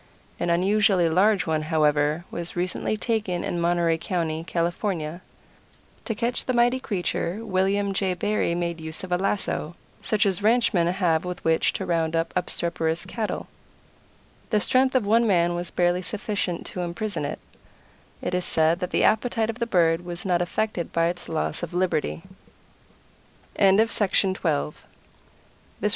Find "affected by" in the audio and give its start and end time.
20.41-21.09